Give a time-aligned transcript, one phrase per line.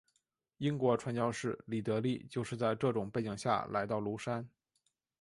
[0.57, 4.49] 英国传教士李德立就是在这种背景下来到庐山。